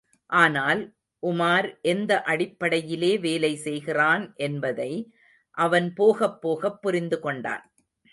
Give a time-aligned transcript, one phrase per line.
[0.29, 0.81] ஆனால்,
[1.23, 4.91] உமார் எந்த அடிப்படையிலே வேலை செய்கிறான் என்பதை
[5.57, 7.63] அவன் போகப் போகப் புரிந்துகொண்டான்.